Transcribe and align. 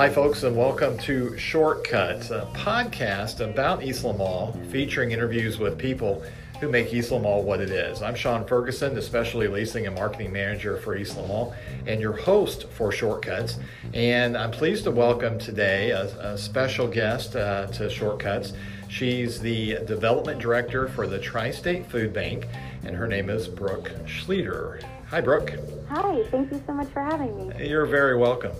Hi, 0.00 0.08
folks, 0.08 0.44
and 0.44 0.56
welcome 0.56 0.96
to 1.00 1.36
Shortcuts, 1.36 2.30
a 2.30 2.48
podcast 2.54 3.40
about 3.40 3.84
Eastland 3.84 4.16
Mall 4.16 4.58
featuring 4.70 5.10
interviews 5.10 5.58
with 5.58 5.76
people 5.76 6.24
who 6.58 6.70
make 6.70 6.90
Eastland 6.94 7.24
Mall 7.24 7.42
what 7.42 7.60
it 7.60 7.68
is. 7.68 8.00
I'm 8.00 8.14
Sean 8.14 8.46
Ferguson, 8.46 8.94
the 8.94 9.02
Specialty 9.02 9.46
Leasing 9.46 9.86
and 9.86 9.94
Marketing 9.94 10.32
Manager 10.32 10.78
for 10.78 10.96
Eastland 10.96 11.28
Mall, 11.28 11.54
and 11.86 12.00
your 12.00 12.14
host 12.14 12.70
for 12.70 12.90
Shortcuts. 12.90 13.58
And 13.92 14.38
I'm 14.38 14.50
pleased 14.50 14.84
to 14.84 14.90
welcome 14.90 15.38
today 15.38 15.90
a, 15.90 16.04
a 16.32 16.38
special 16.38 16.88
guest 16.88 17.36
uh, 17.36 17.66
to 17.66 17.90
Shortcuts. 17.90 18.54
She's 18.88 19.38
the 19.38 19.84
Development 19.84 20.40
Director 20.40 20.88
for 20.88 21.06
the 21.06 21.18
Tri 21.18 21.50
State 21.50 21.84
Food 21.90 22.14
Bank, 22.14 22.46
and 22.84 22.96
her 22.96 23.06
name 23.06 23.28
is 23.28 23.48
Brooke 23.48 23.90
Schlueter. 24.06 24.82
Hi, 25.10 25.20
Brooke. 25.20 25.54
Hi, 25.88 26.22
thank 26.30 26.52
you 26.52 26.62
so 26.68 26.72
much 26.72 26.88
for 26.90 27.02
having 27.02 27.48
me. 27.48 27.68
You're 27.68 27.84
very 27.84 28.16
welcome. 28.16 28.52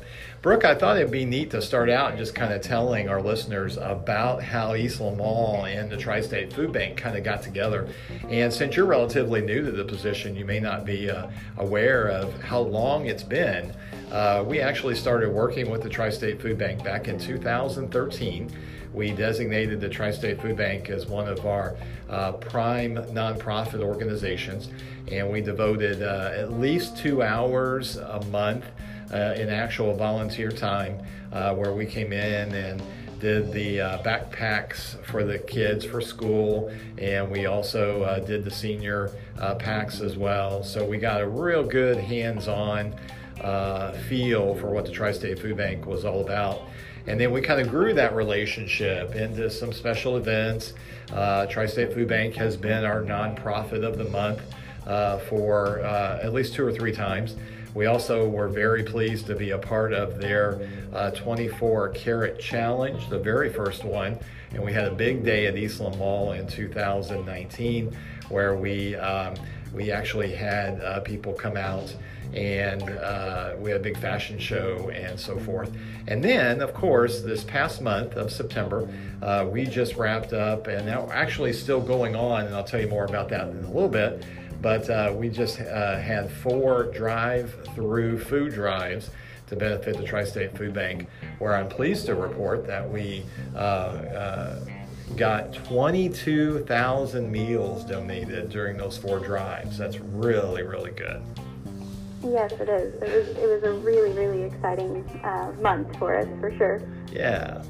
Brooke, 0.42 0.64
I 0.64 0.74
thought 0.74 0.96
it'd 0.96 1.12
be 1.12 1.26
neat 1.26 1.50
to 1.50 1.60
start 1.60 1.90
out 1.90 2.16
just 2.16 2.34
kind 2.34 2.54
of 2.54 2.62
telling 2.62 3.10
our 3.10 3.20
listeners 3.20 3.76
about 3.76 4.42
how 4.42 4.74
Eastland 4.74 5.18
Mall 5.18 5.66
and 5.66 5.90
the 5.90 5.98
Tri 5.98 6.22
State 6.22 6.50
Food 6.50 6.72
Bank 6.72 6.96
kind 6.96 7.14
of 7.14 7.22
got 7.22 7.42
together. 7.42 7.86
And 8.30 8.50
since 8.50 8.74
you're 8.74 8.86
relatively 8.86 9.42
new 9.42 9.62
to 9.62 9.70
the 9.70 9.84
position, 9.84 10.34
you 10.34 10.46
may 10.46 10.58
not 10.58 10.86
be 10.86 11.10
uh, 11.10 11.28
aware 11.58 12.08
of 12.08 12.40
how 12.40 12.60
long 12.60 13.04
it's 13.04 13.22
been. 13.22 13.74
Uh, 14.10 14.42
we 14.46 14.62
actually 14.62 14.94
started 14.94 15.28
working 15.28 15.68
with 15.70 15.82
the 15.82 15.90
Tri 15.90 16.08
State 16.08 16.40
Food 16.40 16.56
Bank 16.56 16.82
back 16.82 17.06
in 17.06 17.18
2013 17.18 18.50
we 18.92 19.12
designated 19.12 19.80
the 19.80 19.88
Tri 19.88 20.10
State 20.10 20.42
Food 20.42 20.56
Bank 20.56 20.90
as 20.90 21.06
one 21.06 21.28
of 21.28 21.46
our 21.46 21.76
uh, 22.08 22.32
prime 22.32 22.96
nonprofit 22.96 23.82
organizations, 23.82 24.68
and 25.12 25.30
we 25.30 25.40
devoted 25.40 26.02
uh, 26.02 26.32
at 26.34 26.58
least 26.58 26.96
two 26.96 27.22
hours 27.22 27.96
a 27.98 28.20
month 28.32 28.64
uh, 29.12 29.34
in 29.36 29.48
actual 29.48 29.94
volunteer 29.94 30.50
time 30.50 30.98
uh, 31.32 31.54
where 31.54 31.72
we 31.72 31.86
came 31.86 32.12
in 32.12 32.54
and 32.54 32.82
did 33.20 33.52
the 33.52 33.80
uh, 33.80 33.98
backpacks 34.02 35.02
for 35.04 35.24
the 35.24 35.38
kids 35.38 35.84
for 35.84 36.00
school, 36.00 36.72
and 36.98 37.30
we 37.30 37.46
also 37.46 38.02
uh, 38.02 38.18
did 38.18 38.44
the 38.44 38.50
senior 38.50 39.12
uh, 39.38 39.54
packs 39.54 40.00
as 40.00 40.16
well. 40.16 40.64
So 40.64 40.84
we 40.84 40.96
got 40.96 41.20
a 41.20 41.28
real 41.28 41.62
good 41.62 41.98
hands 41.98 42.48
on 42.48 42.94
uh, 43.42 43.92
feel 44.08 44.54
for 44.56 44.70
what 44.70 44.86
the 44.86 44.90
Tri 44.90 45.12
State 45.12 45.38
Food 45.38 45.56
Bank 45.56 45.86
was 45.86 46.04
all 46.04 46.22
about. 46.22 46.62
And 47.06 47.20
then 47.20 47.30
we 47.30 47.40
kind 47.40 47.60
of 47.60 47.68
grew 47.68 47.94
that 47.94 48.14
relationship 48.14 49.14
into 49.14 49.50
some 49.50 49.72
special 49.72 50.16
events. 50.16 50.72
Uh, 51.12 51.46
Tri 51.46 51.66
State 51.66 51.92
Food 51.92 52.08
Bank 52.08 52.34
has 52.34 52.56
been 52.56 52.84
our 52.84 53.02
nonprofit 53.02 53.84
of 53.84 53.98
the 53.98 54.04
month 54.04 54.40
uh, 54.86 55.18
for 55.18 55.80
at 55.80 56.32
least 56.32 56.54
two 56.54 56.64
or 56.64 56.72
three 56.72 56.92
times. 56.92 57.36
We 57.74 57.86
also 57.86 58.28
were 58.28 58.48
very 58.48 58.82
pleased 58.82 59.26
to 59.26 59.36
be 59.36 59.50
a 59.50 59.58
part 59.58 59.92
of 59.92 60.18
their 60.18 60.68
uh, 60.92 61.12
24 61.12 61.90
Carat 61.90 62.40
Challenge, 62.40 63.08
the 63.08 63.18
very 63.18 63.52
first 63.52 63.84
one. 63.84 64.18
And 64.52 64.64
we 64.64 64.72
had 64.72 64.86
a 64.86 64.90
big 64.90 65.24
day 65.24 65.46
at 65.46 65.56
Eastland 65.56 65.96
Mall 65.98 66.32
in 66.32 66.48
2019 66.48 67.96
where 68.28 68.56
we, 68.56 68.96
um, 68.96 69.34
we 69.72 69.92
actually 69.92 70.32
had 70.32 70.80
uh, 70.80 71.00
people 71.00 71.32
come 71.32 71.56
out 71.56 71.94
and 72.34 72.82
uh, 72.82 73.54
we 73.58 73.70
had 73.70 73.80
a 73.80 73.82
big 73.82 73.98
fashion 73.98 74.38
show 74.38 74.90
and 74.90 75.18
so 75.18 75.38
forth. 75.38 75.72
And 76.06 76.22
then, 76.22 76.60
of 76.60 76.74
course, 76.74 77.22
this 77.22 77.44
past 77.44 77.80
month 77.80 78.14
of 78.14 78.32
September, 78.32 78.88
uh, 79.22 79.46
we 79.50 79.64
just 79.64 79.96
wrapped 79.96 80.32
up, 80.32 80.68
and 80.68 80.86
now 80.86 81.08
actually 81.12 81.52
still 81.52 81.80
going 81.80 82.14
on, 82.14 82.46
and 82.46 82.54
I'll 82.54 82.64
tell 82.64 82.80
you 82.80 82.88
more 82.88 83.04
about 83.04 83.28
that 83.30 83.48
in 83.48 83.64
a 83.64 83.70
little 83.70 83.88
bit. 83.88 84.24
But 84.60 84.90
uh, 84.90 85.14
we 85.16 85.28
just 85.28 85.60
uh, 85.60 85.98
had 85.98 86.30
four 86.30 86.84
drive-through 86.92 88.18
food 88.20 88.52
drives 88.52 89.10
to 89.46 89.56
benefit 89.56 89.96
the 89.96 90.04
Tri-State 90.04 90.56
Food 90.56 90.74
Bank, 90.74 91.08
where 91.38 91.56
I'm 91.56 91.68
pleased 91.68 92.06
to 92.06 92.14
report 92.14 92.66
that 92.66 92.88
we 92.88 93.24
uh, 93.54 93.58
uh, 93.58 94.60
got 95.16 95.52
22,000 95.52 97.30
meals 97.30 97.84
donated 97.84 98.48
during 98.50 98.76
those 98.76 98.96
four 98.96 99.18
drives. 99.18 99.76
That's 99.76 99.98
really, 99.98 100.62
really 100.62 100.92
good. 100.92 101.22
Yes, 102.22 102.52
it 102.52 102.68
is. 102.68 102.94
It 103.02 103.08
was 103.08 103.28
it 103.36 103.48
was 103.48 103.62
a 103.62 103.72
really 103.72 104.12
really 104.12 104.42
exciting 104.42 105.04
uh, 105.24 105.52
month 105.60 105.96
for 105.98 106.16
us 106.16 106.28
for 106.38 106.54
sure. 106.56 106.82
Yeah. 107.12 107.62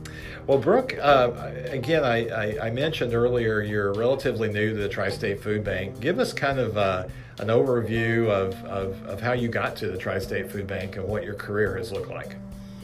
Well, 0.46 0.58
Brooke, 0.58 0.98
uh, 1.00 1.52
again, 1.66 2.04
I, 2.04 2.28
I, 2.28 2.66
I, 2.66 2.70
mentioned 2.70 3.14
earlier 3.14 3.60
you're 3.60 3.92
relatively 3.92 4.50
new 4.50 4.70
to 4.70 4.76
the 4.76 4.88
Tri-State 4.88 5.40
Food 5.40 5.62
Bank. 5.62 6.00
Give 6.00 6.18
us 6.18 6.32
kind 6.32 6.58
of 6.58 6.76
uh, 6.76 7.04
an 7.38 7.48
overview 7.48 8.28
of, 8.28 8.54
of, 8.64 9.00
of 9.06 9.20
how 9.20 9.32
you 9.32 9.48
got 9.48 9.76
to 9.76 9.88
the 9.88 9.96
Tri-State 9.96 10.50
Food 10.50 10.66
Bank 10.66 10.96
and 10.96 11.06
what 11.06 11.22
your 11.22 11.34
career 11.34 11.76
has 11.76 11.92
looked 11.92 12.10
like. 12.10 12.36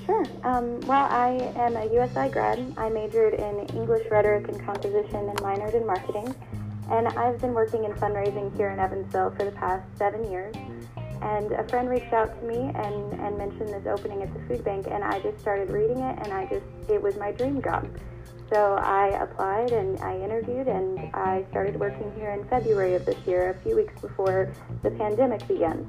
Sure. 0.04 0.24
Um, 0.44 0.80
well, 0.82 1.06
I 1.10 1.52
am 1.56 1.76
a 1.76 1.92
USI 1.92 2.28
grad. 2.28 2.72
I 2.76 2.88
majored 2.88 3.34
in 3.34 3.66
English 3.76 4.06
rhetoric 4.10 4.46
and 4.48 4.64
composition 4.64 5.28
and 5.28 5.38
minored 5.40 5.74
in 5.74 5.84
marketing. 5.84 6.32
And 6.90 7.08
I've 7.08 7.40
been 7.40 7.52
working 7.52 7.82
in 7.82 7.92
fundraising 7.94 8.56
here 8.56 8.68
in 8.68 8.78
Evansville 8.78 9.32
for 9.32 9.44
the 9.44 9.50
past 9.50 9.84
seven 9.98 10.30
years. 10.30 10.54
And 11.22 11.52
a 11.52 11.66
friend 11.68 11.88
reached 11.88 12.12
out 12.12 12.38
to 12.40 12.46
me 12.46 12.56
and, 12.74 13.20
and 13.20 13.38
mentioned 13.38 13.68
this 13.68 13.86
opening 13.86 14.22
at 14.22 14.32
the 14.32 14.40
food 14.46 14.64
bank, 14.64 14.86
and 14.90 15.02
I 15.02 15.20
just 15.20 15.38
started 15.40 15.70
reading 15.70 15.98
it, 15.98 16.18
and 16.22 16.32
I 16.32 16.46
just, 16.46 16.66
it 16.88 17.00
was 17.00 17.16
my 17.16 17.32
dream 17.32 17.62
job. 17.62 17.88
So 18.52 18.74
I 18.74 19.08
applied 19.08 19.72
and 19.72 19.98
I 20.00 20.18
interviewed, 20.20 20.68
and 20.68 20.98
I 21.14 21.44
started 21.50 21.80
working 21.80 22.12
here 22.16 22.30
in 22.30 22.44
February 22.48 22.94
of 22.94 23.04
this 23.04 23.16
year, 23.26 23.50
a 23.50 23.62
few 23.62 23.76
weeks 23.76 24.00
before 24.00 24.52
the 24.82 24.90
pandemic 24.92 25.46
began. 25.48 25.84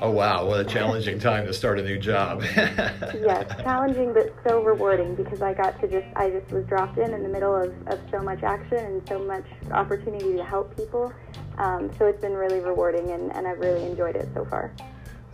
Oh 0.00 0.10
wow, 0.10 0.44
what 0.46 0.60
a 0.60 0.64
challenging 0.64 1.18
time 1.30 1.46
to 1.46 1.52
start 1.52 1.78
a 1.78 1.82
new 1.82 1.98
job. 1.98 2.42
yes, 2.56 3.48
challenging 3.62 4.12
but 4.12 4.34
so 4.46 4.62
rewarding 4.62 5.14
because 5.14 5.40
I 5.40 5.54
got 5.54 5.80
to 5.80 5.88
just 5.88 6.06
I 6.16 6.30
just 6.30 6.50
was 6.50 6.64
dropped 6.66 6.98
in 6.98 7.12
in 7.12 7.22
the 7.22 7.28
middle 7.28 7.54
of, 7.54 7.72
of 7.86 8.00
so 8.10 8.20
much 8.20 8.42
action 8.42 8.78
and 8.78 9.08
so 9.08 9.18
much 9.18 9.46
opportunity 9.70 10.36
to 10.36 10.44
help 10.44 10.76
people. 10.76 11.12
Um, 11.58 11.90
so 11.98 12.06
it's 12.06 12.20
been 12.20 12.34
really 12.34 12.60
rewarding 12.60 13.10
and, 13.10 13.32
and 13.32 13.46
I've 13.46 13.58
really 13.58 13.84
enjoyed 13.84 14.16
it 14.16 14.28
so 14.34 14.44
far. 14.44 14.72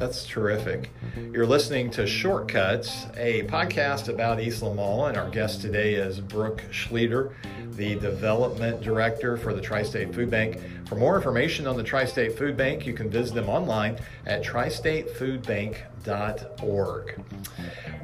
That's 0.01 0.25
terrific. 0.25 0.91
You're 1.31 1.45
listening 1.45 1.91
to 1.91 2.07
Shortcuts, 2.07 3.05
a 3.19 3.43
podcast 3.43 4.09
about 4.09 4.41
Eastland 4.41 4.77
Mall, 4.77 5.05
and 5.05 5.19
our 5.19 5.29
guest 5.29 5.61
today 5.61 5.93
is 5.93 6.21
Brooke 6.21 6.63
Schlueter, 6.71 7.35
the 7.73 7.97
Development 7.97 8.81
Director 8.81 9.37
for 9.37 9.53
the 9.53 9.61
Tri 9.61 9.83
State 9.83 10.15
Food 10.15 10.31
Bank. 10.31 10.59
For 10.89 10.95
more 10.95 11.17
information 11.17 11.67
on 11.67 11.77
the 11.77 11.83
Tri 11.83 12.07
State 12.07 12.39
Food 12.39 12.57
Bank, 12.57 12.87
you 12.87 12.95
can 12.95 13.11
visit 13.11 13.35
them 13.35 13.51
online 13.51 13.99
at 14.25 14.43
tristatefoodbank.org. 14.43 17.25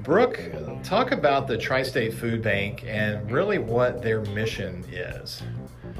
Brooke, 0.03 0.41
talk 0.85 1.13
about 1.13 1.49
the 1.49 1.57
Tri 1.57 1.83
State 1.83 2.13
Food 2.13 2.43
Bank 2.43 2.85
and 2.87 3.31
really 3.31 3.57
what 3.57 4.03
their 4.03 4.21
mission 4.21 4.85
is. 4.93 5.43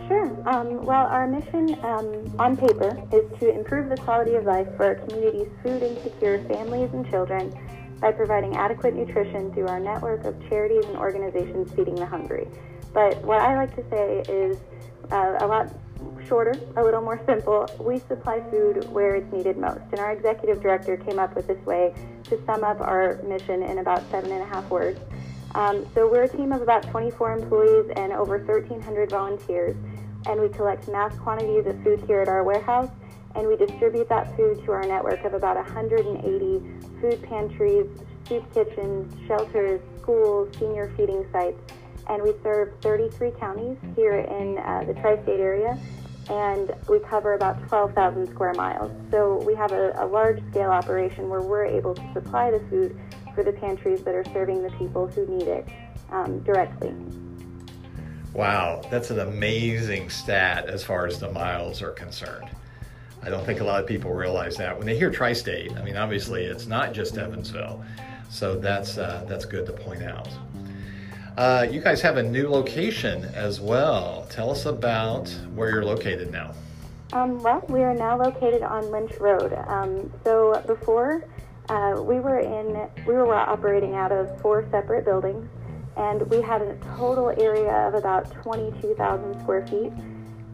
Sure. 0.09 0.49
Um, 0.49 0.85
well, 0.85 1.07
our 1.07 1.27
mission 1.27 1.75
um, 1.85 2.35
on 2.39 2.57
paper 2.57 3.03
is 3.13 3.25
to 3.41 3.53
improve 3.53 3.89
the 3.89 3.97
quality 3.97 4.35
of 4.35 4.45
life 4.45 4.69
for 4.77 4.87
our 4.87 4.95
community's 4.95 5.49
food 5.63 5.83
insecure 5.83 6.45
families 6.45 6.91
and 6.93 7.09
children 7.11 7.53
by 8.01 8.13
providing 8.13 8.57
adequate 8.57 8.95
nutrition 8.95 9.53
through 9.53 9.67
our 9.67 9.81
network 9.81 10.25
of 10.25 10.37
charities 10.49 10.85
and 10.85 10.97
organizations 10.97 11.73
feeding 11.73 11.95
the 11.95 12.07
hungry. 12.07 12.47
But 12.93 13.21
what 13.25 13.41
I 13.41 13.57
like 13.57 13.75
to 13.77 13.85
say 13.91 14.23
is 14.29 14.59
uh, 15.11 15.39
a 15.41 15.47
lot 15.47 15.73
shorter, 16.29 16.55
a 16.77 16.83
little 16.83 17.01
more 17.01 17.21
simple. 17.27 17.67
We 17.81 17.99
supply 18.01 18.41
food 18.51 18.89
where 18.91 19.17
it's 19.17 19.33
needed 19.33 19.57
most. 19.57 19.83
And 19.91 20.01
our 20.01 20.13
executive 20.13 20.63
director 20.63 20.97
came 20.97 21.19
up 21.19 21.35
with 21.35 21.47
this 21.47 21.65
way 21.65 21.95
to 22.25 22.45
sum 22.45 22.65
up 22.65 22.81
our 22.81 23.21
mission 23.23 23.63
in 23.63 23.79
about 23.79 24.03
seven 24.11 24.33
and 24.33 24.43
a 24.43 24.47
half 24.47 24.69
words. 24.71 25.01
Um, 25.57 25.87
so 25.95 26.07
we're 26.07 26.25
a 26.25 26.29
team 26.29 26.53
of 26.53 26.63
about 26.63 26.83
24 26.91 27.33
employees 27.33 27.91
and 27.97 28.13
over 28.13 28.39
1,300 28.39 29.11
volunteers 29.11 29.75
and 30.27 30.41
we 30.41 30.49
collect 30.49 30.89
mass 30.89 31.17
quantities 31.19 31.67
of 31.67 31.81
food 31.83 32.03
here 32.07 32.21
at 32.21 32.29
our 32.29 32.43
warehouse, 32.43 32.91
and 33.35 33.47
we 33.47 33.57
distribute 33.57 34.09
that 34.09 34.35
food 34.37 34.63
to 34.65 34.73
our 34.73 34.85
network 34.85 35.25
of 35.25 35.35
about 35.35 35.57
180 35.57 36.63
food 37.01 37.23
pantries, 37.23 37.87
soup 38.29 38.53
kitchens, 38.53 39.15
shelters, 39.27 39.81
schools, 40.01 40.49
senior 40.59 40.93
feeding 40.97 41.25
sites, 41.33 41.61
and 42.09 42.23
we 42.23 42.33
serve 42.43 42.73
33 42.83 43.31
counties 43.33 43.77
here 43.95 44.19
in 44.19 44.59
uh, 44.59 44.85
the 44.87 44.95
tri-state 44.95 45.41
area, 45.41 45.79
and 46.29 46.73
we 46.89 46.99
cover 47.01 47.35
about 47.35 47.69
12,000 47.69 48.29
square 48.29 48.55
miles. 48.55 48.91
So 49.11 49.43
we 49.45 49.55
have 49.55 49.71
a, 49.71 49.93
a 49.99 50.07
large-scale 50.07 50.71
operation 50.71 51.29
where 51.29 51.43
we're 51.43 51.67
able 51.67 51.95
to 51.95 52.13
supply 52.13 52.51
the 52.51 52.61
food 52.69 52.99
for 53.37 53.45
the 53.45 53.53
pantries 53.53 54.03
that 54.03 54.15
are 54.15 54.25
serving 54.33 54.63
the 54.63 54.71
people 54.71 55.07
who 55.07 55.27
need 55.27 55.47
it 55.47 55.69
um, 56.11 56.41
directly. 56.41 56.93
Wow, 58.33 58.83
that's 58.91 59.11
an 59.11 59.21
amazing 59.21 60.11
stat 60.11 60.69
as 60.69 60.83
far 60.83 61.07
as 61.07 61.21
the 61.21 61.31
miles 61.31 61.83
are 61.83 61.93
concerned. 61.93 62.49
I 63.23 63.29
don't 63.29 63.45
think 63.45 63.61
a 63.61 63.65
lot 63.65 63.81
of 63.81 63.87
people 63.87 64.13
realize 64.13 64.57
that 64.57 64.77
when 64.77 64.87
they 64.87 64.97
hear 64.97 65.11
tri-state. 65.11 65.77
I 65.77 65.83
mean, 65.83 65.97
obviously, 65.97 66.45
it's 66.45 66.67
not 66.67 66.93
just 66.93 67.19
Evansville, 67.19 67.85
so 68.31 68.59
that's 68.59 68.99
uh, 68.99 69.25
that's 69.29 69.45
good 69.45 69.67
to 69.67 69.73
point 69.73 70.03
out. 70.03 70.29
Uh, 71.37 71.67
you 71.71 71.81
guys 71.81 72.01
have 72.01 72.17
a 72.17 72.23
new 72.23 72.49
location 72.49 73.25
as 73.35 73.61
well. 73.61 74.27
Tell 74.31 74.51
us 74.51 74.65
about 74.65 75.29
where 75.55 75.71
you're 75.71 75.85
located 75.85 76.33
now. 76.33 76.53
Um, 77.13 77.43
well, 77.43 77.65
we 77.69 77.83
are 77.83 77.95
now 77.95 78.19
located 78.19 78.63
on 78.63 78.91
Lynch 78.91 79.13
Road. 79.19 79.53
Um, 79.67 80.11
so 80.25 80.63
before 80.67 81.25
Uh, 81.69 82.01
we 82.01 82.21
were 82.21 82.39
in 82.39 82.89
we 83.07 83.15
were 83.15 83.35
operating 83.35 83.95
out 83.95 84.13
of 84.13 84.41
four 84.41 84.69
separate 84.71 85.05
buildings, 85.05 85.49
and 85.97 86.23
we 86.31 86.41
had 86.41 86.63
a 86.63 86.77
total 86.97 87.31
area 87.41 87.73
of 87.89 87.95
about 87.95 88.31
22,000 88.43 89.41
square 89.41 89.67
feet, 89.67 89.93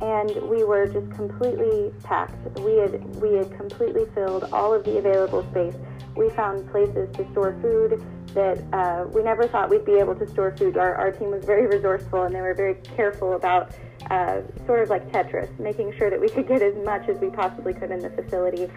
and 0.00 0.30
we 0.48 0.64
were 0.64 0.86
just 0.86 1.10
completely 1.12 1.92
packed. 2.02 2.58
We 2.60 2.76
had 2.76 3.04
we 3.16 3.34
had 3.34 3.50
completely 3.52 4.06
filled 4.14 4.44
all 4.52 4.72
of 4.72 4.84
the 4.84 4.98
available 4.98 5.46
space. 5.50 5.74
We 6.16 6.30
found 6.30 6.70
places 6.70 7.14
to 7.16 7.30
store 7.32 7.58
food 7.60 8.02
that 8.34 8.62
uh, 8.72 9.06
we 9.12 9.22
never 9.22 9.46
thought 9.46 9.68
we'd 9.68 9.84
be 9.84 9.94
able 9.94 10.14
to 10.14 10.26
store 10.26 10.56
food. 10.56 10.78
Our, 10.78 10.94
our 10.94 11.12
team 11.12 11.30
was 11.30 11.44
very 11.44 11.66
resourceful, 11.66 12.22
and 12.22 12.34
they 12.34 12.40
were 12.40 12.54
very 12.54 12.76
careful 12.96 13.34
about 13.34 13.72
uh, 14.10 14.42
sort 14.66 14.82
of 14.82 14.90
like 14.90 15.10
Tetris, 15.12 15.58
making 15.58 15.94
sure 15.96 16.10
that 16.10 16.20
we 16.20 16.28
could 16.28 16.48
get 16.48 16.62
as 16.62 16.74
much 16.84 17.08
as 17.08 17.18
we 17.20 17.30
possibly 17.30 17.74
could 17.74 17.90
in 17.90 18.00
the 18.00 18.10
facility. 18.10 18.68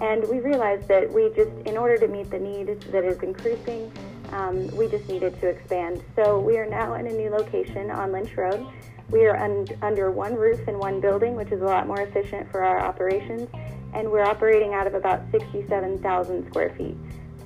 And 0.00 0.28
we 0.28 0.40
realized 0.40 0.88
that 0.88 1.12
we 1.12 1.30
just, 1.36 1.50
in 1.66 1.76
order 1.76 1.96
to 1.98 2.08
meet 2.08 2.30
the 2.30 2.38
need 2.38 2.80
that 2.92 3.04
is 3.04 3.18
increasing, 3.22 3.92
um, 4.32 4.66
we 4.76 4.88
just 4.88 5.08
needed 5.08 5.40
to 5.40 5.48
expand. 5.48 6.02
So 6.16 6.40
we 6.40 6.58
are 6.58 6.66
now 6.66 6.94
in 6.94 7.06
a 7.06 7.12
new 7.12 7.30
location 7.30 7.90
on 7.90 8.12
Lynch 8.12 8.36
Road. 8.36 8.66
We 9.10 9.26
are 9.26 9.36
un- 9.36 9.68
under 9.82 10.10
one 10.10 10.34
roof 10.34 10.66
in 10.66 10.78
one 10.78 11.00
building, 11.00 11.36
which 11.36 11.52
is 11.52 11.60
a 11.60 11.66
lot 11.66 11.86
more 11.86 12.00
efficient 12.00 12.50
for 12.50 12.64
our 12.64 12.80
operations, 12.80 13.48
and 13.92 14.10
we're 14.10 14.24
operating 14.24 14.74
out 14.74 14.86
of 14.86 14.94
about 14.94 15.22
67,000 15.30 16.46
square 16.48 16.74
feet. 16.76 16.96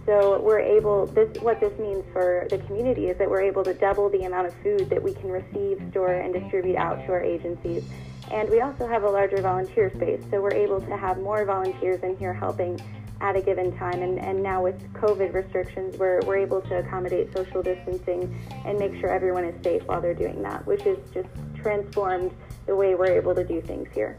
So 0.09 0.41
we're 0.41 0.61
able. 0.61 1.05
This 1.05 1.29
what 1.43 1.61
this 1.61 1.79
means 1.79 2.03
for 2.15 2.47
the 2.49 2.57
community 2.57 3.09
is 3.09 3.19
that 3.19 3.29
we're 3.29 3.43
able 3.43 3.63
to 3.65 3.75
double 3.75 4.09
the 4.09 4.23
amount 4.23 4.47
of 4.47 4.55
food 4.63 4.89
that 4.89 5.03
we 5.03 5.13
can 5.13 5.29
receive, 5.29 5.83
store, 5.91 6.15
and 6.15 6.33
distribute 6.33 6.77
out 6.77 7.05
to 7.05 7.13
our 7.13 7.23
agencies. 7.23 7.85
And 8.31 8.49
we 8.49 8.63
also 8.63 8.89
have 8.89 9.03
a 9.03 9.11
larger 9.11 9.43
volunteer 9.43 9.93
space, 9.95 10.23
so 10.31 10.41
we're 10.41 10.55
able 10.55 10.81
to 10.81 10.97
have 10.97 11.19
more 11.19 11.45
volunteers 11.45 12.03
in 12.03 12.17
here 12.17 12.33
helping 12.33 12.81
at 13.21 13.37
a 13.37 13.43
given 13.43 13.77
time. 13.77 14.01
And, 14.01 14.19
and 14.19 14.43
now 14.43 14.63
with 14.63 14.81
COVID 14.95 15.35
restrictions, 15.35 15.99
we're, 15.99 16.21
we're 16.21 16.39
able 16.39 16.63
to 16.63 16.79
accommodate 16.79 17.31
social 17.37 17.63
distancing 17.63 18.35
and 18.65 18.79
make 18.79 18.95
sure 19.01 19.11
everyone 19.11 19.45
is 19.45 19.63
safe 19.63 19.83
while 19.85 20.01
they're 20.01 20.15
doing 20.15 20.41
that, 20.43 20.67
which 20.67 20.83
has 20.85 20.97
just 21.13 21.29
transformed 21.55 22.33
the 22.65 22.75
way 22.75 22.95
we're 22.95 23.13
able 23.13 23.35
to 23.35 23.45
do 23.45 23.61
things 23.61 23.89
here. 23.95 24.19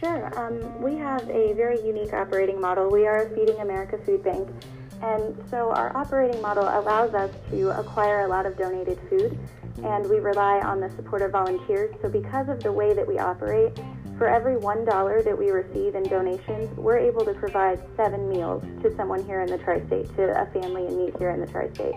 Sure. 0.00 0.38
Um, 0.38 0.82
we 0.82 0.96
have 0.96 1.28
a 1.30 1.52
very 1.54 1.84
unique 1.84 2.12
operating 2.12 2.60
model. 2.60 2.90
We 2.90 3.06
are 3.06 3.22
a 3.22 3.30
Feeding 3.30 3.58
America 3.60 3.98
Food 4.04 4.22
Bank. 4.22 4.48
And 5.02 5.36
so 5.50 5.70
our 5.70 5.96
operating 5.96 6.40
model 6.40 6.64
allows 6.64 7.14
us 7.14 7.30
to 7.50 7.70
acquire 7.78 8.24
a 8.24 8.28
lot 8.28 8.46
of 8.46 8.56
donated 8.56 8.98
food, 9.10 9.38
and 9.82 10.08
we 10.08 10.18
rely 10.18 10.60
on 10.60 10.80
the 10.80 10.90
support 10.96 11.20
of 11.20 11.32
volunteers. 11.32 11.94
So, 12.00 12.08
because 12.08 12.48
of 12.48 12.62
the 12.62 12.72
way 12.72 12.94
that 12.94 13.06
we 13.06 13.18
operate, 13.18 13.78
for 14.18 14.28
every 14.28 14.56
$1 14.56 15.24
that 15.24 15.38
we 15.38 15.50
receive 15.50 15.94
in 15.94 16.04
donations, 16.04 16.76
we're 16.76 16.98
able 16.98 17.24
to 17.24 17.34
provide 17.34 17.82
seven 17.96 18.28
meals 18.28 18.62
to 18.82 18.94
someone 18.96 19.24
here 19.24 19.40
in 19.40 19.50
the 19.50 19.58
tri 19.58 19.84
state, 19.86 20.14
to 20.16 20.40
a 20.40 20.46
family 20.46 20.86
in 20.86 21.04
need 21.04 21.16
here 21.18 21.30
in 21.30 21.40
the 21.40 21.46
tri 21.46 21.68
state. 21.74 21.94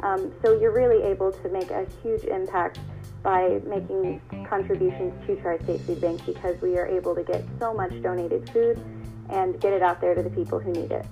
Um, 0.00 0.32
so 0.42 0.58
you're 0.58 0.72
really 0.72 1.02
able 1.04 1.30
to 1.30 1.48
make 1.50 1.70
a 1.70 1.86
huge 2.02 2.24
impact 2.24 2.78
by 3.22 3.60
making 3.66 4.20
contributions 4.48 5.12
to 5.26 5.36
Tri-State 5.36 5.82
Food 5.82 6.00
Bank 6.00 6.24
because 6.24 6.60
we 6.62 6.78
are 6.78 6.86
able 6.86 7.14
to 7.14 7.22
get 7.22 7.44
so 7.58 7.74
much 7.74 7.90
donated 8.02 8.48
food 8.50 8.82
and 9.28 9.60
get 9.60 9.72
it 9.72 9.82
out 9.82 10.00
there 10.00 10.14
to 10.14 10.22
the 10.22 10.30
people 10.30 10.58
who 10.58 10.72
need 10.72 10.90
it. 10.90 11.06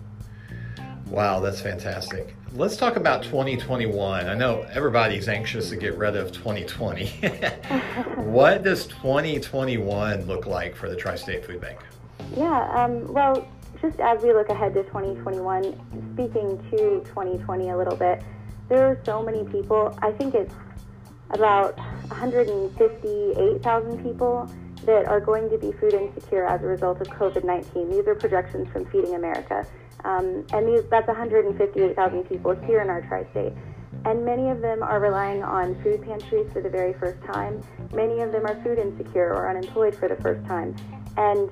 Wow, 1.09 1.41
that's 1.41 1.61
fantastic. 1.61 2.35
Let's 2.55 2.79
talk 2.79 2.97
about 2.97 3.23
2021. 3.25 4.27
I 4.27 4.35
know 4.35 4.63
everybody's 4.73 5.29
anxious 5.29 5.69
to 5.69 5.77
get 5.77 5.99
rid 5.99 6.17
of 6.17 6.33
2020. 6.33 7.07
what 8.17 8.63
does 8.63 8.87
2021 8.87 10.25
look 10.25 10.47
like 10.47 10.75
for 10.75 10.89
the 10.89 10.97
Tri 10.97 11.15
State 11.17 11.45
Food 11.45 11.61
Bank? 11.61 11.79
Yeah, 12.35 12.71
um, 12.73 13.07
well, 13.13 13.47
just 13.83 14.01
as 14.01 14.23
we 14.23 14.33
look 14.33 14.49
ahead 14.49 14.73
to 14.75 14.83
2021, 14.85 15.63
speaking 16.15 16.59
to 16.71 17.05
2020 17.05 17.69
a 17.69 17.77
little 17.77 17.97
bit, 17.97 18.23
there 18.71 18.87
are 18.87 18.99
so 19.05 19.23
many 19.23 19.45
people. 19.51 19.97
I 20.01 20.11
think 20.13 20.35
it's 20.35 20.55
about 21.31 21.77
158,000 22.09 24.03
people 24.03 24.51
that 24.87 25.07
are 25.07 25.21
going 25.21 25.51
to 25.51 25.59
be 25.59 25.73
food 25.73 25.93
insecure 25.93 26.47
as 26.47 26.63
a 26.63 26.67
result 26.67 27.03
of 27.03 27.09
COVID 27.09 27.45
19. 27.45 27.91
These 27.91 28.07
are 28.07 28.15
projections 28.15 28.69
from 28.69 28.87
Feeding 28.87 29.17
America. 29.17 29.67
Um, 30.05 30.47
and 30.53 30.69
these, 30.69 30.83
that's 30.91 31.09
158,000 31.09 32.25
people 32.25 32.55
here 32.67 32.81
in 32.81 32.89
our 32.91 33.03
tri 33.03 33.27
state. 33.31 33.53
And 34.05 34.25
many 34.25 34.49
of 34.51 34.61
them 34.61 34.83
are 34.83 35.01
relying 35.01 35.43
on 35.43 35.81
food 35.83 36.03
pantries 36.03 36.53
for 36.53 36.63
the 36.63 36.71
very 36.71 36.95
first 36.95 37.23
time. 37.25 37.61
Many 37.93 38.21
of 38.21 38.33
them 38.33 38.47
are 38.47 38.63
food 38.63 38.79
insecure 38.79 39.35
or 39.35 39.51
unemployed 39.51 39.95
for 39.95 40.09
the 40.09 40.17
first 40.17 40.47
time. 40.47 40.77
And 41.17 41.51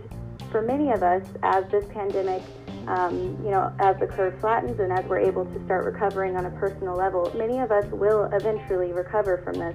for 0.51 0.63
many 0.63 0.91
of 0.91 1.03
us, 1.03 1.27
as 1.43 1.65
this 1.71 1.85
pandemic 1.93 2.43
um, 2.89 3.37
you 3.45 3.51
know, 3.51 3.73
as 3.79 3.99
the 3.99 4.07
curve 4.07 4.39
flattens 4.41 4.79
and 4.79 4.93
as 4.93 5.05
we're 5.07 5.19
able 5.19 5.45
to 5.45 5.65
start 5.65 5.85
recovering 5.85 6.37
on 6.37 6.47
a 6.47 6.51
personal 6.51 6.95
level, 6.95 7.33
many 7.37 7.59
of 7.59 7.73
us 7.73 7.85
will 7.91 8.25
eventually 8.33 8.93
recover 8.93 9.39
from 9.39 9.55
this. 9.55 9.75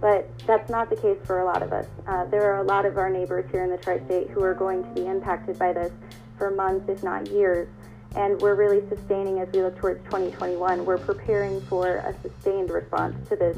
But 0.00 0.28
that's 0.46 0.70
not 0.70 0.90
the 0.90 0.96
case 0.96 1.18
for 1.24 1.40
a 1.40 1.44
lot 1.44 1.62
of 1.62 1.72
us. 1.72 1.86
Uh, 2.06 2.24
there 2.26 2.52
are 2.52 2.60
a 2.60 2.64
lot 2.64 2.86
of 2.86 2.98
our 2.98 3.10
neighbors 3.10 3.50
here 3.50 3.64
in 3.64 3.70
the 3.70 3.76
tri 3.76 4.04
state 4.04 4.30
who 4.30 4.42
are 4.42 4.54
going 4.54 4.82
to 4.82 4.90
be 4.90 5.06
impacted 5.06 5.58
by 5.58 5.72
this 5.72 5.92
for 6.36 6.50
months, 6.50 6.88
if 6.88 7.02
not 7.02 7.28
years. 7.28 7.68
And 8.16 8.40
we're 8.40 8.54
really 8.54 8.88
sustaining 8.88 9.40
as 9.40 9.48
we 9.52 9.62
look 9.62 9.78
towards 9.78 10.02
2021. 10.04 10.84
We're 10.84 10.98
preparing 10.98 11.60
for 11.62 11.96
a 11.96 12.14
sustained 12.22 12.70
response 12.70 13.28
to 13.28 13.36
this 13.36 13.56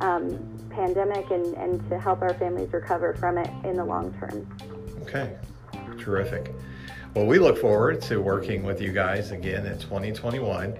um, 0.00 0.38
pandemic 0.70 1.30
and, 1.30 1.54
and 1.54 1.88
to 1.90 1.98
help 1.98 2.22
our 2.22 2.34
families 2.34 2.72
recover 2.72 3.14
from 3.14 3.38
it 3.38 3.50
in 3.64 3.76
the 3.76 3.84
long 3.84 4.14
term. 4.14 4.46
Okay, 5.02 5.36
terrific. 5.98 6.54
Well, 7.14 7.26
we 7.26 7.38
look 7.38 7.58
forward 7.58 8.00
to 8.02 8.18
working 8.20 8.62
with 8.62 8.80
you 8.80 8.92
guys 8.92 9.32
again 9.32 9.66
in 9.66 9.78
2021. 9.78 10.78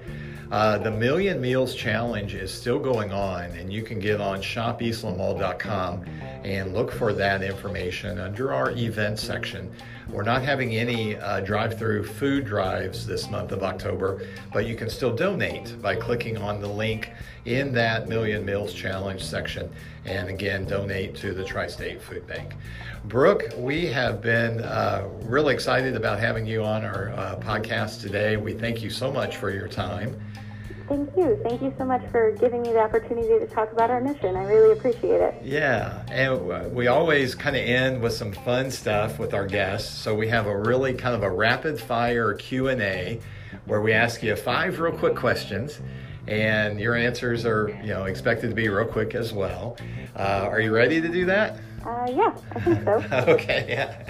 Uh, 0.51 0.79
the 0.79 0.91
Million 0.91 1.41
Meals 1.41 1.75
Challenge 1.75 2.35
is 2.35 2.53
still 2.53 2.79
going 2.79 3.13
on, 3.13 3.45
and 3.51 3.73
you 3.73 3.83
can 3.83 3.99
get 3.99 4.21
on 4.21 4.41
shopeastlandmall.com 4.41 6.05
and 6.45 6.75
look 6.75 6.93
for 6.93 7.13
that 7.13 7.43
information 7.43 8.19
under 8.19 8.53
our 8.53 8.71
event 8.73 9.19
section. 9.19 9.73
We're 10.09 10.23
not 10.23 10.43
having 10.43 10.75
any 10.75 11.17
uh, 11.17 11.41
drive 11.41 11.79
through 11.79 12.05
food 12.05 12.47
drives 12.47 13.07
this 13.07 13.31
month 13.31 13.53
of 13.53 13.63
October, 13.63 14.27
but 14.53 14.67
you 14.67 14.75
can 14.75 14.89
still 14.89 15.15
donate 15.15 15.81
by 15.83 15.97
clicking 15.97 16.39
on 16.39 16.61
the 16.61 16.69
link 16.69 17.11
in 17.45 17.73
that 17.75 18.09
Million 18.09 18.45
Meals 18.45 18.73
Challenge 18.73 19.23
section 19.23 19.71
and 20.07 20.29
again 20.29 20.65
donate 20.65 21.15
to 21.17 21.35
the 21.35 21.45
Tri 21.45 21.67
State 21.67 22.01
Food 22.01 22.27
Bank. 22.27 22.55
Brooke, 23.05 23.45
we 23.59 23.87
have 23.87 24.23
been 24.23 24.61
uh, 24.61 25.07
really 25.23 25.53
excited 25.53 25.95
about 25.95 26.19
having 26.19 26.47
you 26.47 26.65
on 26.65 26.85
our 26.85 27.11
uh, 27.11 27.37
podcast 27.37 28.01
today. 28.01 28.37
We 28.37 28.55
thank 28.55 28.83
you 28.83 28.91
so 28.91 29.13
much 29.13 29.37
for 29.37 29.51
your 29.51 29.69
time. 29.69 30.19
Thank 30.89 31.15
you. 31.17 31.39
Thank 31.43 31.61
you 31.61 31.75
so 31.77 31.85
much 31.85 32.03
for 32.11 32.33
giving 32.33 32.63
me 32.63 32.73
the 32.73 32.81
opportunity 32.81 33.29
to 33.29 33.47
talk 33.47 33.71
about 33.73 33.91
our 33.91 34.01
mission. 34.01 34.37
I 34.37 34.45
really 34.45 34.73
appreciate 34.73 35.21
it. 35.21 35.35
Yeah, 35.45 36.03
and 36.11 36.75
we 36.75 36.87
always 36.87 37.35
kind 37.35 37.57
of 37.57 37.63
end 37.63 38.01
with 38.01 38.15
some 38.15 38.33
fun 38.33 38.71
stuff 38.71 39.19
with 39.19 39.35
our 39.35 39.47
guests. 39.47 39.99
So 39.99 40.15
we 40.15 40.29
have 40.29 40.47
a 40.47 40.57
really 40.57 40.95
kind 40.95 41.15
of 41.15 41.23
a 41.23 41.31
rapid 41.31 41.79
fire 41.79 42.33
Q&A 42.35 43.21
where 43.67 43.83
we 43.83 43.93
ask 43.93 44.23
you 44.23 44.35
five 44.35 44.81
real 44.81 44.97
quick 44.97 45.15
questions 45.15 45.79
and 46.27 46.79
your 46.79 46.95
answers 46.95 47.45
are, 47.47 47.69
you 47.83 47.89
know, 47.89 48.05
expected 48.05 48.49
to 48.49 48.55
be 48.55 48.69
real 48.69 48.87
quick 48.87 49.15
as 49.15 49.33
well. 49.33 49.77
Uh, 50.17 50.47
are 50.51 50.61
you 50.61 50.75
ready 50.75 51.01
to 51.01 51.09
do 51.09 51.25
that? 51.27 51.59
Uh, 51.85 52.07
yeah, 52.11 52.37
I 52.53 52.61
think 52.61 52.85
so. 52.85 53.05
okay, 53.33 53.67
yeah. 53.69 54.07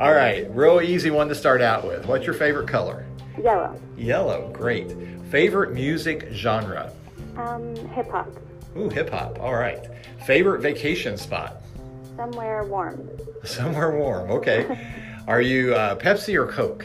All 0.00 0.12
right, 0.12 0.48
real 0.54 0.80
easy 0.80 1.10
one 1.10 1.28
to 1.28 1.34
start 1.34 1.60
out 1.60 1.86
with. 1.86 2.06
What's 2.06 2.24
your 2.24 2.34
favorite 2.34 2.68
color? 2.68 3.04
Yellow. 3.42 3.80
Yellow, 3.96 4.50
great. 4.52 4.94
Favorite 5.30 5.72
music 5.72 6.28
genre? 6.32 6.92
Um, 7.36 7.74
hip 7.88 8.10
hop. 8.10 8.28
Ooh, 8.76 8.88
hip 8.88 9.10
hop. 9.10 9.38
All 9.40 9.54
right. 9.54 9.86
Favorite 10.26 10.60
vacation 10.60 11.16
spot? 11.16 11.62
Somewhere 12.16 12.64
warm. 12.64 13.08
Somewhere 13.44 13.96
warm. 13.96 14.30
Okay. 14.30 14.88
Are 15.28 15.40
you 15.40 15.74
uh, 15.74 15.94
Pepsi 15.96 16.34
or 16.34 16.46
Coke? 16.46 16.84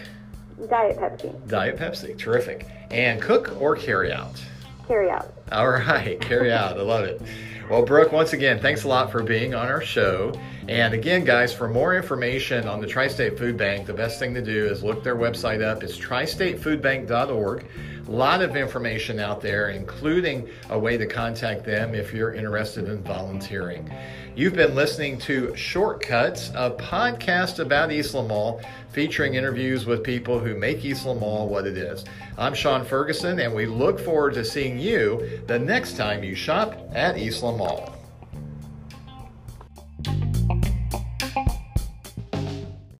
Diet 0.69 0.98
Pepsi. 0.98 1.48
Diet 1.48 1.77
Pepsi. 1.77 2.17
Terrific. 2.17 2.67
And 2.91 3.22
cook 3.22 3.60
or 3.60 3.75
carry 3.75 4.12
out? 4.12 4.41
Carry 4.88 5.10
out. 5.10 5.34
All 5.52 5.70
right, 5.70 6.20
carry 6.20 6.52
out. 6.52 6.78
I 6.78 6.82
love 6.82 7.06
it. 7.06 7.22
Well, 7.70 7.84
Brooke, 7.84 8.12
once 8.12 8.34
again, 8.34 8.60
thanks 8.60 8.84
a 8.84 8.88
lot 8.90 9.12
for 9.12 9.24
being 9.24 9.56
on 9.56 9.68
our 9.68 9.82
show. 9.82 10.34
And 10.68 10.94
again, 10.94 11.24
guys, 11.24 11.54
for 11.54 11.70
more 11.70 11.96
information 11.96 12.68
on 12.68 12.82
the 12.82 12.88
Tri 12.88 13.08
State 13.08 13.38
Food 13.38 13.58
Bank, 13.58 13.88
the 13.88 13.94
best 13.94 14.20
thing 14.20 14.34
to 14.34 14.42
do 14.42 14.66
is 14.66 14.84
look 14.84 15.04
their 15.04 15.16
website 15.16 15.63
up. 15.63 15.82
It's 15.82 15.98
tristatefoodbank.org. 15.98 17.66
A 18.05 18.12
lot 18.12 18.41
of 18.41 18.57
information 18.57 19.17
out 19.17 19.39
there, 19.39 19.69
including 19.69 20.50
a 20.69 20.77
way 20.77 20.98
to 20.98 21.05
contact 21.05 21.63
them 21.63 21.95
if 21.95 22.13
you're 22.13 22.33
interested 22.33 22.89
in 22.89 23.01
volunteering. 23.01 23.89
You've 24.36 24.55
been 24.55 24.75
listening 24.75 25.17
to 25.19 25.55
Shortcuts, 25.55 26.50
a 26.50 26.72
podcast 26.72 27.60
about 27.60 27.93
Eastland 27.93 28.27
Mall, 28.27 28.62
featuring 28.91 29.36
interviews 29.36 29.86
with 29.86 30.03
people 30.03 30.38
who 30.38 30.53
make 30.53 30.83
Eastland 30.83 31.22
Mall 31.22 31.48
what 31.48 31.65
it 31.65 31.77
is. 31.77 32.03
I'm 32.38 32.53
Sean 32.53 32.83
Ferguson, 32.83 33.39
and 33.39 33.55
we 33.55 33.65
look 33.65 34.01
forward 34.01 34.33
to 34.33 34.43
seeing 34.43 34.77
you 34.77 35.41
the 35.48 35.57
next 35.57 35.95
time 35.95 36.25
you 36.25 36.36
shop 36.36 36.77
at 36.93 37.17
Eastland 37.17 37.57
Mall. 37.57 37.92